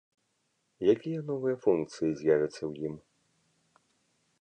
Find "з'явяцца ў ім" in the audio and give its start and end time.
2.23-2.95